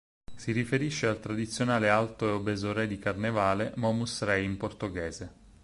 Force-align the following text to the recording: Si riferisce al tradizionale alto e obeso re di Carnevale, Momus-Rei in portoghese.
Si 0.33 0.51
riferisce 0.51 1.05
al 1.05 1.19
tradizionale 1.19 1.87
alto 1.87 2.27
e 2.27 2.31
obeso 2.31 2.73
re 2.73 2.87
di 2.87 2.97
Carnevale, 2.97 3.73
Momus-Rei 3.75 4.43
in 4.43 4.57
portoghese. 4.57 5.33